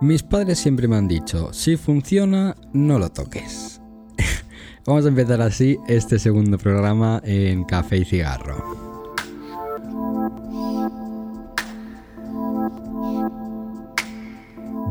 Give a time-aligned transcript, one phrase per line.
[0.00, 3.80] Mis padres siempre me han dicho, si funciona, no lo toques.
[4.84, 8.62] Vamos a empezar así este segundo programa en Café y Cigarro.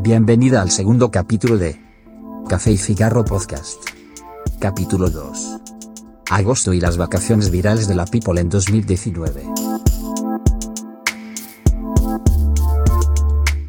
[0.02, 1.80] Bienvenida al segundo capítulo de
[2.50, 3.78] Café y Cigarro Podcast.
[4.60, 5.62] Capítulo 2.
[6.32, 9.64] Agosto y las vacaciones virales de la People en 2019.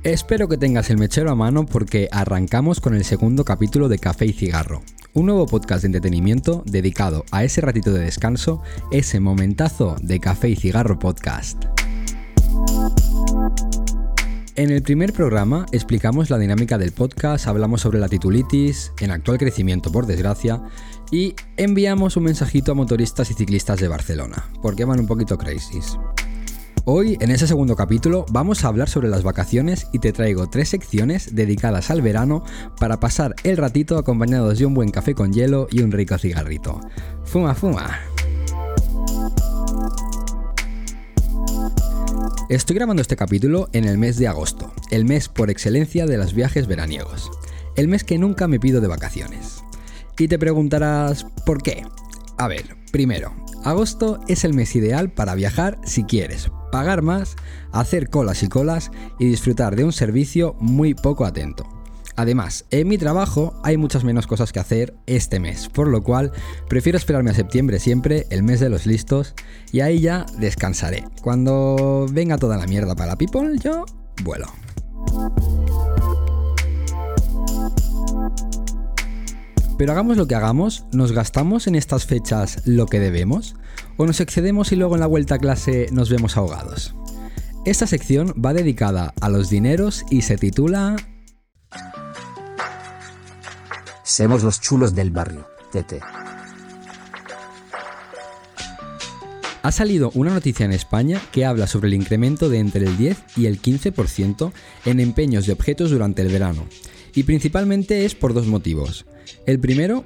[0.07, 4.27] Espero que tengas el mechero a mano porque arrancamos con el segundo capítulo de Café
[4.27, 4.83] y Cigarro,
[5.15, 10.51] un nuevo podcast de entretenimiento dedicado a ese ratito de descanso, ese momentazo de Café
[10.51, 11.65] y Cigarro Podcast.
[14.55, 19.39] En el primer programa explicamos la dinámica del podcast, hablamos sobre la titulitis, en actual
[19.39, 20.63] crecimiento por desgracia,
[21.11, 25.99] y enviamos un mensajito a motoristas y ciclistas de Barcelona, porque van un poquito crazies.
[26.89, 30.69] Hoy, en ese segundo capítulo, vamos a hablar sobre las vacaciones y te traigo tres
[30.69, 32.45] secciones dedicadas al verano
[32.79, 36.81] para pasar el ratito acompañados de un buen café con hielo y un rico cigarrito.
[37.25, 37.91] Fuma, fuma.
[42.49, 46.35] Estoy grabando este capítulo en el mes de agosto, el mes por excelencia de los
[46.35, 47.33] viajes veraniegos,
[47.75, 49.65] el mes que nunca me pido de vacaciones.
[50.21, 51.85] Y te preguntarás, ¿por qué?
[52.39, 57.37] A ver, primero, agosto es el mes ideal para viajar si quieres, pagar más,
[57.73, 61.67] hacer colas y colas y disfrutar de un servicio muy poco atento.
[62.17, 66.33] Además, en mi trabajo hay muchas menos cosas que hacer este mes, por lo cual
[66.67, 69.35] prefiero esperarme a septiembre siempre, el mes de los listos,
[69.71, 71.05] y ahí ya descansaré.
[71.21, 73.85] Cuando venga toda la mierda para People, yo
[74.25, 74.47] vuelo.
[79.79, 83.57] Pero hagamos lo que hagamos, ¿nos gastamos en estas fechas lo que debemos?
[83.99, 86.95] ¿O nos excedemos y luego en la vuelta a clase nos vemos ahogados?
[87.67, 90.97] Esta sección va dedicada a los dineros y se titula...
[94.03, 96.01] Semos los chulos del barrio, Tete.
[99.63, 103.19] Ha salido una noticia en España que habla sobre el incremento de entre el 10
[103.37, 104.53] y el 15%
[104.85, 106.67] en empeños de objetos durante el verano.
[107.17, 109.07] Y principalmente es por dos motivos.
[109.47, 110.05] El primero,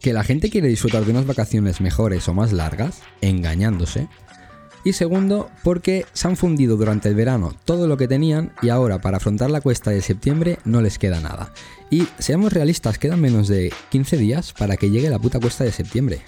[0.00, 4.08] que la gente quiere disfrutar de unas vacaciones mejores o más largas, engañándose.
[4.84, 9.00] Y segundo, porque se han fundido durante el verano todo lo que tenían y ahora
[9.00, 11.52] para afrontar la cuesta de septiembre no les queda nada.
[11.90, 15.72] Y seamos realistas, quedan menos de 15 días para que llegue la puta cuesta de
[15.72, 16.22] septiembre.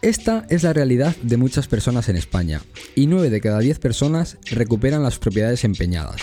[0.00, 2.60] Esta es la realidad de muchas personas en España,
[2.96, 6.20] y 9 de cada 10 personas recuperan las propiedades empeñadas.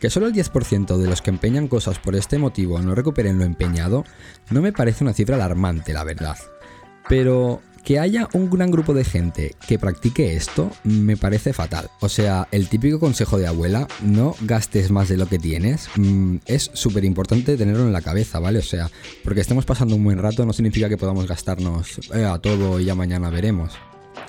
[0.00, 3.44] Que solo el 10% de los que empeñan cosas por este motivo no recuperen lo
[3.44, 4.04] empeñado,
[4.50, 6.36] no me parece una cifra alarmante, la verdad.
[7.08, 11.90] Pero que haya un gran grupo de gente que practique esto me parece fatal.
[12.00, 16.36] O sea, el típico consejo de abuela, no gastes más de lo que tienes, mm,
[16.46, 18.58] es súper importante tenerlo en la cabeza, ¿vale?
[18.58, 18.90] O sea,
[19.24, 22.84] porque estemos pasando un buen rato no significa que podamos gastarnos eh, a todo y
[22.84, 23.72] ya mañana veremos.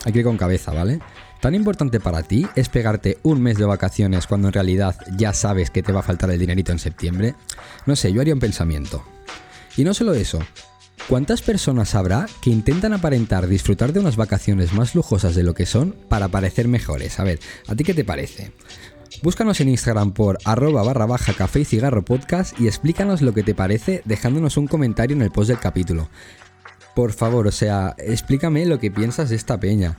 [0.06, 1.00] Hay que ir con cabeza, ¿vale?
[1.42, 5.72] ¿Tan importante para ti es pegarte un mes de vacaciones cuando en realidad ya sabes
[5.72, 7.34] que te va a faltar el dinerito en septiembre?
[7.88, 9.04] No sé, yo haría un pensamiento.
[9.76, 10.38] Y no solo eso,
[11.10, 15.66] ¿cuántas personas habrá que intentan aparentar disfrutar de unas vacaciones más lujosas de lo que
[15.66, 17.20] son para parecer mejores?
[17.20, 18.52] A ver, ¿a ti qué te parece?
[19.24, 23.42] Búscanos en Instagram por arroba barra baja café y cigarro podcast y explícanos lo que
[23.42, 26.08] te parece dejándonos un comentario en el post del capítulo.
[26.96, 29.98] Por favor, o sea, explícame lo que piensas de esta peña.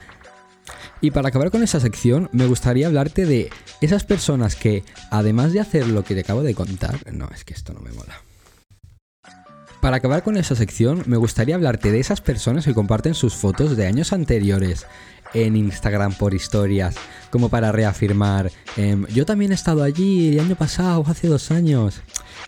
[1.00, 3.50] Y para acabar con esa sección, me gustaría hablarte de
[3.80, 7.54] esas personas que, además de hacer lo que te acabo de contar, no, es que
[7.54, 8.20] esto no me mola.
[9.80, 13.76] Para acabar con esa sección, me gustaría hablarte de esas personas que comparten sus fotos
[13.76, 14.86] de años anteriores
[15.34, 16.94] en Instagram por historias,
[17.30, 22.00] como para reafirmar, em, yo también he estado allí el año pasado, hace dos años.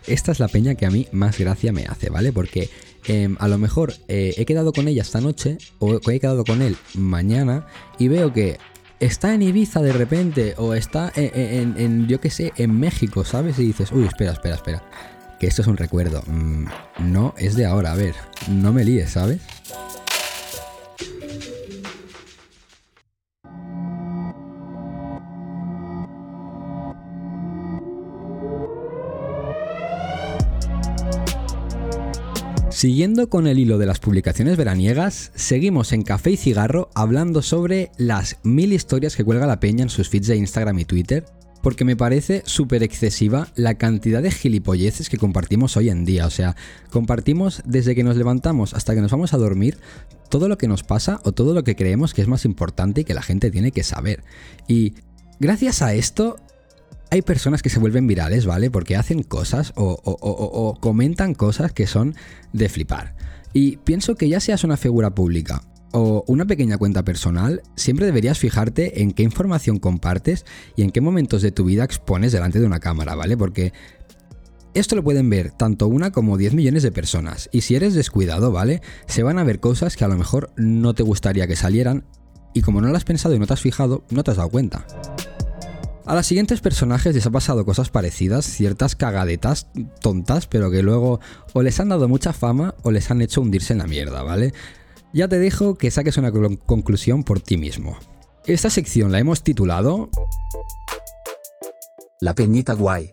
[0.07, 2.33] Esta es la peña que a mí más gracia me hace, ¿vale?
[2.33, 2.71] Porque
[3.06, 6.62] em, a lo mejor eh, he quedado con ella esta noche o he quedado con
[6.62, 7.66] él mañana
[7.98, 8.59] y veo que
[9.00, 13.59] está en Ibiza de repente o está en, yo qué sé, en México, ¿sabes?
[13.59, 14.83] Y dices, uy, espera, espera, espera.
[15.39, 16.22] Que esto es un recuerdo.
[16.27, 16.66] Mm,
[17.01, 18.15] no es de ahora, a ver,
[18.48, 19.41] no me líes, ¿sabes?
[32.74, 37.92] Siguiendo con el hilo de las publicaciones veraniegas, seguimos en Café y Cigarro hablando sobre
[37.98, 41.24] las mil historias que cuelga la peña en sus feeds de Instagram y Twitter,
[41.62, 46.26] porque me parece súper excesiva la cantidad de gilipolleces que compartimos hoy en día.
[46.26, 46.56] O sea,
[46.91, 49.78] compartimos desde que nos levantamos hasta que nos vamos a dormir
[50.28, 53.04] todo lo que nos pasa o todo lo que creemos que es más importante y
[53.04, 54.24] que la gente tiene que saber.
[54.66, 54.94] Y
[55.38, 56.38] gracias a esto
[57.15, 58.72] hay personas que se vuelven virales, ¿vale?
[58.72, 62.16] Porque hacen cosas o, comentan cosas que son
[62.53, 63.15] de flipar.
[63.53, 65.63] Y pienso que ya seas una figura pública
[65.93, 70.45] o una pequeña cuenta personal, siempre deberías fijarte en qué información compartes
[70.75, 73.37] y en qué momentos de tu vida expones delante de una cámara, ¿vale?
[73.37, 73.72] Porque
[74.75, 77.49] esto lo pueden ver tanto una como 10 millones de personas.
[77.53, 78.83] Y si eres descuidado, ¿vale?
[79.07, 82.05] Se van a ver cosas que a lo mejor no te gustaría que salieran.
[82.55, 84.51] Y como no lo has pensado y no te has fijado, no te has dado
[84.51, 84.84] cuenta.
[86.06, 89.68] A los siguientes personajes les ha pasado cosas parecidas, ciertas cagadetas
[90.01, 91.18] tontas, pero que luego
[91.54, 94.53] o les han dado mucha fama o les han hecho hundirse en la mierda, ¿vale?
[95.15, 97.97] Ya te dejo que saques una conclusión por ti mismo.
[98.45, 100.10] Esta sección la hemos titulado...
[102.21, 103.10] La Peñita Guay.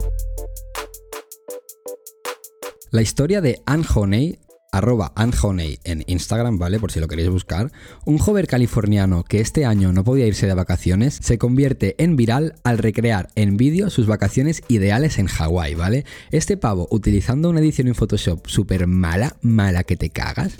[2.91, 4.39] La historia de Anne Honey,
[4.71, 6.79] arroba Anne Honey en Instagram, ¿vale?
[6.79, 7.71] Por si lo queréis buscar.
[8.05, 12.55] Un joven californiano que este año no podía irse de vacaciones se convierte en viral
[12.63, 16.05] al recrear en vídeo sus vacaciones ideales en Hawái, ¿vale?
[16.31, 20.53] Este pavo, utilizando una edición en Photoshop súper mala, mala que te cagas,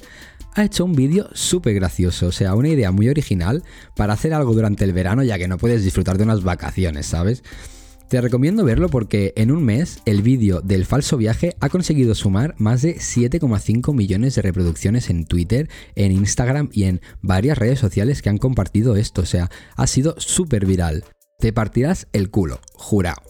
[0.53, 3.63] ha hecho un vídeo súper gracioso, o sea, una idea muy original
[3.95, 7.43] para hacer algo durante el verano ya que no puedes disfrutar de unas vacaciones, ¿sabes?
[8.11, 12.55] Te recomiendo verlo porque en un mes el vídeo del falso viaje ha conseguido sumar
[12.57, 18.21] más de 7,5 millones de reproducciones en Twitter, en Instagram y en varias redes sociales
[18.21, 19.21] que han compartido esto.
[19.21, 21.05] O sea, ha sido súper viral.
[21.39, 23.21] Te partirás el culo, jurado.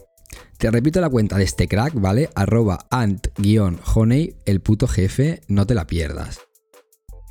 [0.58, 2.30] Te repito la cuenta de este crack, ¿vale?
[2.34, 6.40] Arroba ant-honey, el puto jefe, no te la pierdas.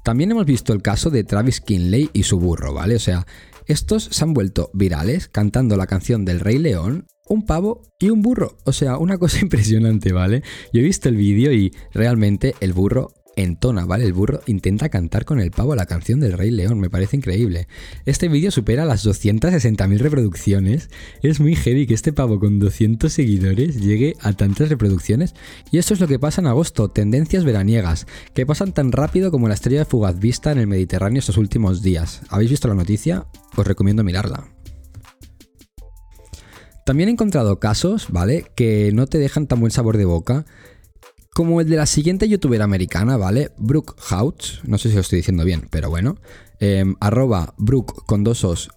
[0.05, 2.95] También hemos visto el caso de Travis Kinley y su burro, ¿vale?
[2.95, 3.27] O sea,
[3.67, 8.21] estos se han vuelto virales cantando la canción del Rey León un pavo y un
[8.21, 8.57] burro.
[8.65, 10.43] O sea, una cosa impresionante, ¿vale?
[10.73, 14.05] Yo he visto el vídeo y realmente el burro entona, ¿vale?
[14.05, 17.67] El burro intenta cantar con el pavo la canción del Rey León, me parece increíble.
[18.05, 20.89] Este vídeo supera las 260.000 reproducciones.
[21.21, 25.33] Es muy heavy que este pavo con 200 seguidores llegue a tantas reproducciones.
[25.71, 29.47] Y esto es lo que pasa en agosto, tendencias veraniegas, que pasan tan rápido como
[29.47, 32.21] la estrella fugaz vista en el Mediterráneo estos últimos días.
[32.29, 33.25] ¿Habéis visto la noticia?
[33.55, 34.60] Os recomiendo mirarla.
[36.85, 38.45] También he encontrado casos, ¿vale?
[38.55, 40.45] Que no te dejan tan buen sabor de boca.
[41.33, 43.51] Como el de la siguiente youtuber americana, ¿vale?
[43.57, 46.17] Brooke Houch, no sé si lo estoy diciendo bien, pero bueno.
[46.59, 48.69] Em, arroba Brooke con dos.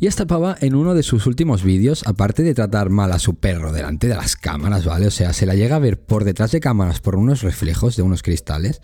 [0.00, 3.34] Y esta pava en uno de sus últimos vídeos, aparte de tratar mal a su
[3.34, 5.08] perro delante de las cámaras, ¿vale?
[5.08, 8.02] O sea, se la llega a ver por detrás de cámaras por unos reflejos de
[8.02, 8.80] unos cristales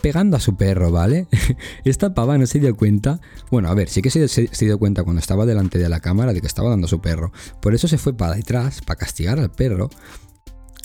[0.00, 1.26] pegando a su perro, ¿vale?
[1.84, 3.20] Esta pava no se dio cuenta.
[3.50, 6.40] Bueno, a ver, sí que se, dio cuenta cuando estaba delante de la cámara de
[6.40, 7.32] que estaba dando a su perro.
[7.60, 9.90] Por eso se fue para detrás, para castigar al perro,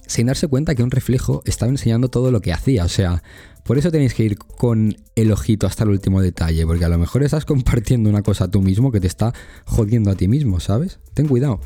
[0.07, 2.83] sin darse cuenta que un reflejo estaba enseñando todo lo que hacía.
[2.83, 3.24] O sea,
[3.63, 6.98] por eso tenéis que ir con el ojito hasta el último detalle, porque a lo
[6.98, 9.33] mejor estás compartiendo una cosa tú mismo que te está
[9.65, 11.00] jodiendo a ti mismo, ¿sabes?
[11.13, 11.60] Ten cuidado.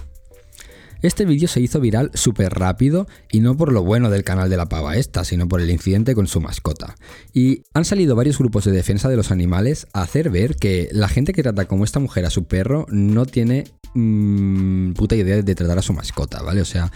[1.01, 4.57] Este vídeo se hizo viral súper rápido y no por lo bueno del canal de
[4.57, 6.95] la pava esta, sino por el incidente con su mascota.
[7.33, 11.07] Y han salido varios grupos de defensa de los animales a hacer ver que la
[11.07, 15.55] gente que trata como esta mujer a su perro no tiene mmm, puta idea de
[15.55, 16.61] tratar a su mascota, ¿vale?
[16.61, 16.91] O sea,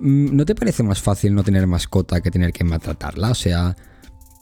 [0.00, 3.30] mm, ¿no te parece más fácil no tener mascota que tener que maltratarla?
[3.30, 3.76] O sea,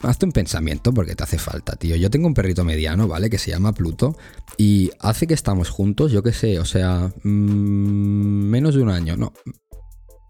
[0.03, 1.97] hazte un pensamiento porque te hace falta, tío.
[1.97, 3.31] Yo tengo un perrito mediano, ¿vale?
[3.31, 4.17] Que se llama Pluto.
[4.57, 9.17] Y hace que estamos juntos, yo qué sé, o sea, mm, menos de un año,
[9.17, 9.33] no.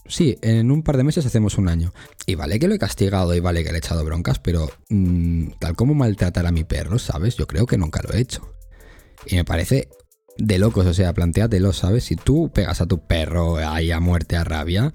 [0.08, 1.92] Sí, en un par de meses hacemos un año.
[2.26, 5.50] Y vale que lo he castigado y vale que le he echado broncas, pero mm,
[5.58, 7.37] tal como maltratar a mi perro, ¿sabes?
[7.37, 8.52] Yo creo que nunca lo he hecho.
[9.26, 9.88] Y me parece
[10.38, 12.04] de locos, o sea, plantéatelo, ¿sabes?
[12.04, 14.92] Si tú pegas a tu perro ahí a muerte, a rabia,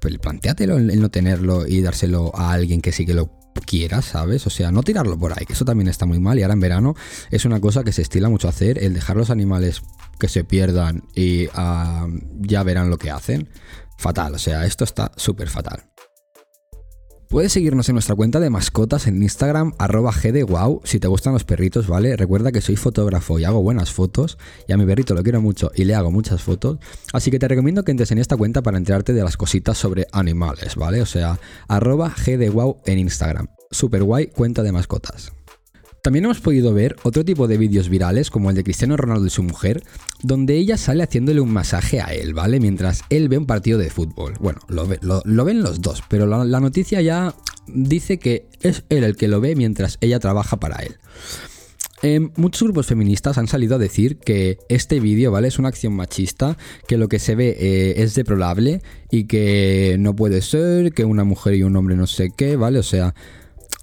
[0.00, 4.46] pues plantéatelo el no tenerlo y dárselo a alguien que sí que lo quieras, ¿sabes?
[4.46, 6.38] O sea, no tirarlo por ahí, que eso también está muy mal.
[6.38, 6.94] Y ahora en verano
[7.30, 9.82] es una cosa que se estila mucho hacer, el dejar los animales
[10.18, 12.06] que se pierdan y ah,
[12.40, 13.48] ya verán lo que hacen.
[13.98, 15.84] Fatal, o sea, esto está súper fatal.
[17.28, 21.42] Puedes seguirnos en nuestra cuenta de mascotas en Instagram, arroba gdewow, si te gustan los
[21.42, 22.16] perritos, ¿vale?
[22.16, 25.72] Recuerda que soy fotógrafo y hago buenas fotos, y a mi perrito lo quiero mucho
[25.74, 26.78] y le hago muchas fotos,
[27.12, 30.06] así que te recomiendo que entres en esta cuenta para enterarte de las cositas sobre
[30.12, 31.02] animales, ¿vale?
[31.02, 33.48] O sea, arroba gdewow en Instagram.
[33.72, 35.35] Super guay cuenta de mascotas.
[36.06, 39.30] También hemos podido ver otro tipo de vídeos virales, como el de Cristiano Ronaldo y
[39.30, 39.82] su mujer,
[40.22, 42.60] donde ella sale haciéndole un masaje a él, ¿vale?
[42.60, 44.34] Mientras él ve un partido de fútbol.
[44.38, 44.86] Bueno, lo,
[45.44, 47.34] ven los dos, pero la, noticia ya
[47.66, 50.94] dice que es él el que lo ve mientras ella trabaja para él.
[52.02, 55.48] Em, muchos grupos feministas han salido a decir que este vídeo, ¿vale?
[55.48, 60.14] Es una acción machista, que lo que se ve eh, es deplorable y que no
[60.14, 62.78] puede ser que una mujer y un hombre no sé qué, ¿vale?
[62.78, 63.12] O sea,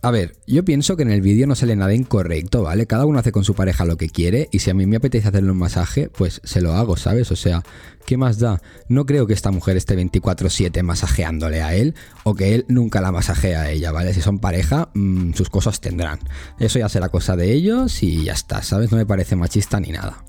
[0.05, 2.87] A ver, yo pienso que en el vídeo no sale nada incorrecto, ¿vale?
[2.87, 5.29] Cada uno hace con su pareja lo que quiere y si a mí me apetece
[5.29, 7.31] hacerle un masaje, pues se lo hago, ¿sabes?
[7.31, 7.63] O sea,
[8.05, 8.61] ¿qué más da?
[8.89, 11.95] No creo que esta mujer esté 24/7 masajeándole a él
[12.25, 14.13] o que él nunca la masajea a ella, ¿vale?
[14.13, 16.19] Si son pareja, mmm, sus cosas tendrán.
[16.59, 18.91] Eso ya será cosa de ellos y ya está, ¿sabes?
[18.91, 20.25] No me parece machista ni nada.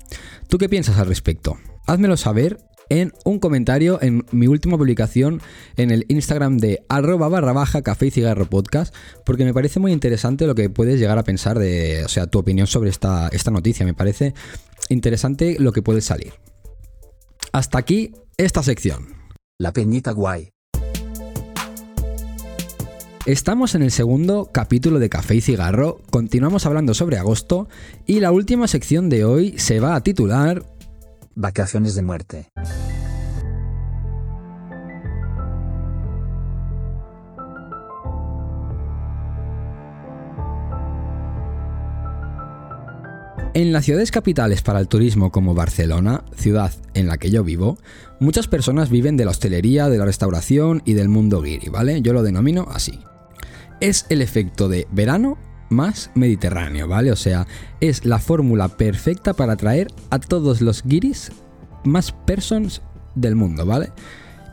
[0.47, 1.57] ¿Tú qué piensas al respecto?
[1.85, 5.41] Házmelo saber en un comentario en mi última publicación
[5.77, 8.93] en el Instagram de arroba barra baja café y cigarro podcast,
[9.25, 12.39] porque me parece muy interesante lo que puedes llegar a pensar de, o sea, tu
[12.39, 13.85] opinión sobre esta, esta noticia.
[13.85, 14.33] Me parece
[14.89, 16.33] interesante lo que puede salir.
[17.51, 19.07] Hasta aquí esta sección.
[19.57, 20.49] La peñita guay.
[23.25, 27.67] Estamos en el segundo capítulo de Café y Cigarro, continuamos hablando sobre agosto
[28.05, 30.63] y la última sección de hoy se va a titular
[31.35, 32.49] Vacaciones de muerte.
[43.53, 47.77] En las ciudades capitales para el turismo como Barcelona, ciudad en la que yo vivo,
[48.19, 52.01] muchas personas viven de la hostelería, de la restauración y del mundo guiri, ¿vale?
[52.01, 52.99] Yo lo denomino así.
[53.81, 55.37] Es el efecto de verano
[55.69, 57.11] más mediterráneo, ¿vale?
[57.11, 57.47] O sea,
[57.79, 61.31] es la fórmula perfecta para atraer a todos los guiris
[61.83, 62.81] más persons
[63.15, 63.91] del mundo, ¿vale?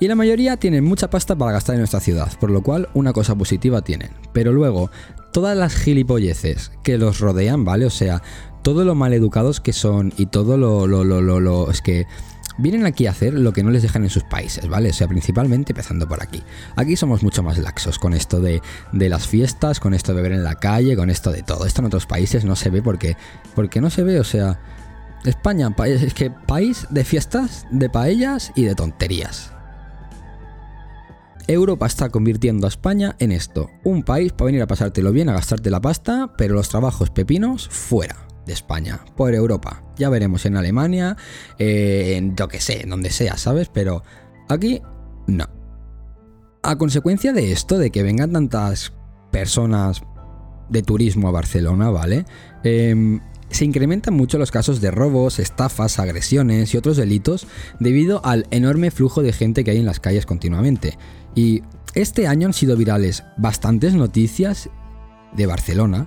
[0.01, 3.13] Y la mayoría tienen mucha pasta para gastar en nuestra ciudad, por lo cual una
[3.13, 4.11] cosa positiva tienen.
[4.33, 4.91] Pero luego,
[5.33, 7.87] todas las gilipolleces que los rodean, ¿vale?
[7.87, 8.21] O sea,
[8.63, 12.07] todo lo mal educados que son y todo lo, lo, lo, lo, lo es que
[12.59, 14.91] vienen aquí a hacer lo que no les dejan en sus países, ¿vale?
[14.91, 16.43] O sea, principalmente empezando por aquí.
[16.77, 20.33] Aquí somos mucho más laxos con esto de, de, las fiestas, con esto de beber
[20.33, 21.67] en la calle, con esto de todo.
[21.67, 23.17] Esto en otros países no se ve porque,
[23.55, 24.61] porque no se ve, o sea,
[25.25, 29.53] España, es que país de fiestas, de paellas y de tonterías.
[31.49, 35.35] Europa está convirtiendo a España en esto, un país para venir a pasártelo bien, a
[35.35, 39.85] gastarte la pasta, pero los trabajos pepinos fuera de España, por Europa.
[39.97, 41.17] Ya veremos en Alemania,
[41.59, 43.69] eh, en lo que sé, en donde sea, ¿sabes?
[43.73, 44.03] Pero
[44.49, 44.83] aquí
[45.27, 45.47] no.
[46.63, 48.93] A consecuencia de esto, de que vengan tantas
[49.31, 50.03] personas
[50.69, 52.25] de turismo a Barcelona, ¿vale?
[52.65, 53.21] Eh,
[53.53, 57.47] se incrementan mucho los casos de robos, estafas, agresiones y otros delitos
[57.81, 60.97] debido al enorme flujo de gente que hay en las calles continuamente.
[61.35, 61.63] Y
[61.95, 64.71] este año han sido virales bastantes noticias
[65.37, 66.07] de Barcelona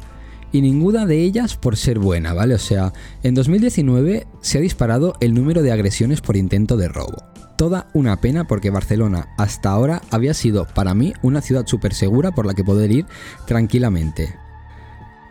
[0.56, 2.56] y ninguna de ellas por ser buena, ¿vale?
[2.56, 2.94] O sea,
[3.24, 7.26] en 2019 se ha disparado el número de agresiones por intento de robo.
[7.58, 12.32] Toda una pena porque Barcelona hasta ahora había sido para mí una ciudad súper segura
[12.32, 13.06] por la que poder ir
[13.46, 14.34] tranquilamente.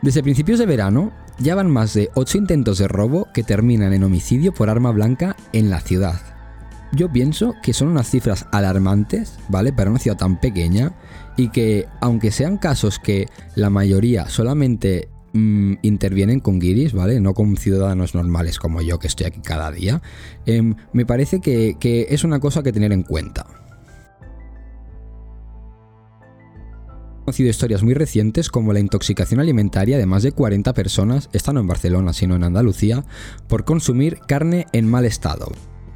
[0.03, 4.05] Desde principios de verano ya van más de 8 intentos de robo que terminan en
[4.05, 6.21] homicidio por arma blanca en la ciudad.
[6.93, 9.73] Yo pienso que son unas cifras alarmantes, ¿vale?
[9.73, 10.93] Para una ciudad tan pequeña
[11.39, 17.21] y que aunque sean casos que la mayoría solamente mmm, intervienen con guiris, ¿vale?
[17.21, 20.01] No con ciudadanos normales como yo que estoy aquí cada día,
[20.47, 20.63] eh,
[20.93, 23.47] me parece que, que es una cosa que tener en cuenta.
[27.25, 31.61] conocido historias muy recientes como la intoxicación alimentaria de más de 40 personas, esta no
[31.61, 33.05] en Barcelona sino en Andalucía,
[33.49, 35.51] por consumir carne en mal estado.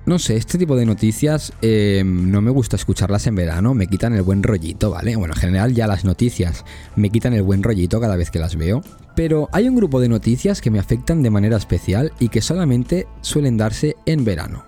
[0.08, 4.14] No sé, este tipo de noticias eh, no me gusta escucharlas en verano, me quitan
[4.14, 5.14] el buen rollito, ¿vale?
[5.16, 6.64] Bueno, en general ya las noticias
[6.96, 8.80] me quitan el buen rollito cada vez que las veo,
[9.14, 13.06] pero hay un grupo de noticias que me afectan de manera especial y que solamente
[13.20, 14.64] suelen darse en verano.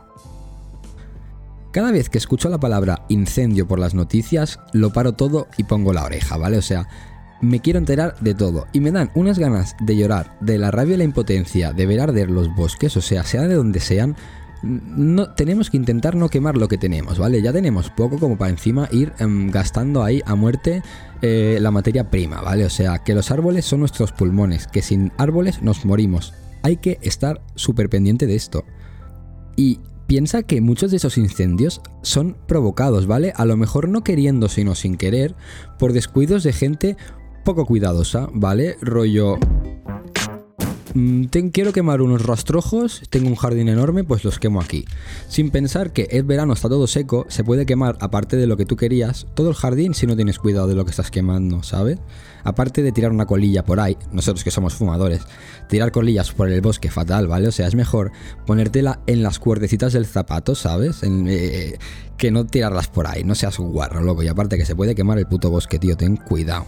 [1.73, 5.95] Cada vez que escucho la palabra incendio por las noticias, lo paro todo y pongo
[5.95, 6.59] la oreja, ¿vale?
[6.59, 6.87] O sea,
[7.41, 10.97] me quiero enterar de todo y me dan unas ganas de llorar, de la rabia
[10.97, 14.17] y la impotencia, de ver arder los bosques, o sea, sea de donde sean,
[14.63, 17.41] no, tenemos que intentar no quemar lo que tenemos, ¿vale?
[17.43, 20.83] Ya tenemos poco como para encima ir um, gastando ahí a muerte
[21.23, 22.65] eh, la materia prima, ¿vale?
[22.65, 26.35] O sea, que los árboles son nuestros pulmones, que sin árboles nos morimos.
[26.63, 28.65] Hay que estar súper pendiente de esto.
[29.57, 33.33] Y piensa que muchos de esos incendios son provocados, ¿vale?
[33.37, 35.35] A lo mejor no queriendo, sino sin querer,
[35.79, 36.97] por descuidos de gente
[37.45, 38.77] poco cuidadosa, ¿vale?
[38.83, 39.39] Rollo...
[40.95, 44.85] Mm, quiero quemar unos rastrojos, tengo un jardín enorme, pues los quemo aquí.
[45.29, 48.67] Sin pensar que es verano, está todo seco, se puede quemar, aparte de lo que
[48.67, 51.99] tú querías, todo el jardín si no tienes cuidado de lo que estás quemando, ¿sabes?
[52.43, 55.23] Aparte de tirar una colilla por ahí, nosotros que somos fumadores,
[55.69, 57.49] tirar colillas por el bosque fatal, ¿vale?
[57.49, 58.11] O sea, es mejor
[58.47, 61.03] ponértela en las cuerdecitas del zapato, ¿sabes?
[61.03, 61.79] En, eh,
[62.17, 64.23] que no tirarlas por ahí, no seas guarro, loco.
[64.23, 66.67] Y aparte que se puede quemar el puto bosque, tío, ten cuidado.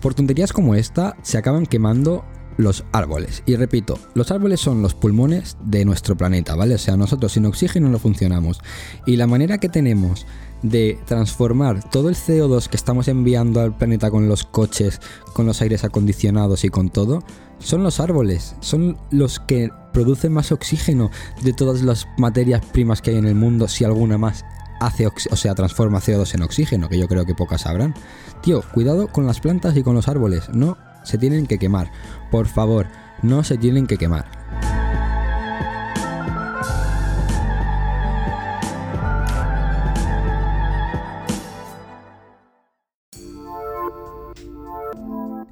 [0.00, 2.24] Por tonterías como esta, se acaban quemando
[2.56, 3.42] los árboles.
[3.46, 6.74] Y repito, los árboles son los pulmones de nuestro planeta, ¿vale?
[6.74, 8.60] O sea, nosotros sin oxígeno no funcionamos.
[9.06, 10.26] Y la manera que tenemos
[10.62, 15.00] de transformar todo el CO2 que estamos enviando al planeta con los coches,
[15.32, 17.22] con los aires acondicionados y con todo,
[17.58, 21.10] son los árboles, son los que producen más oxígeno
[21.42, 24.44] de todas las materias primas que hay en el mundo, si alguna más
[24.80, 27.94] hace, o sea, transforma CO2 en oxígeno, que yo creo que pocas sabrán.
[28.42, 31.90] Tío, cuidado con las plantas y con los árboles, no se tienen que quemar.
[32.30, 32.86] Por favor,
[33.22, 34.42] no se tienen que quemar.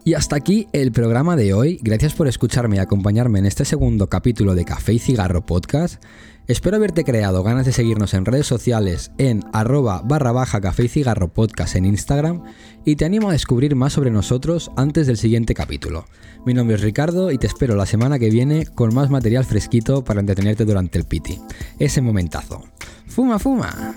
[0.02, 1.78] Y hasta aquí el programa de hoy.
[1.82, 6.02] Gracias por escucharme y acompañarme en este segundo capítulo de Café y Cigarro Podcast.
[6.50, 10.88] Espero haberte creado ganas de seguirnos en redes sociales en arroba barra baja café y
[10.88, 12.42] cigarro podcast en Instagram
[12.84, 16.06] y te animo a descubrir más sobre nosotros antes del siguiente capítulo.
[16.44, 20.02] Mi nombre es Ricardo y te espero la semana que viene con más material fresquito
[20.02, 21.40] para entretenerte durante el piti.
[21.78, 22.64] Ese momentazo.
[23.06, 23.94] ¡Fuma, fuma!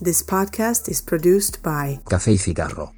[0.00, 2.92] This podcast is produced by Café y Cigarro.